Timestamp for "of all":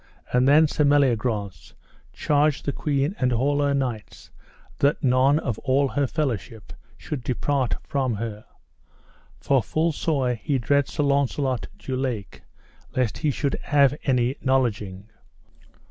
5.37-5.89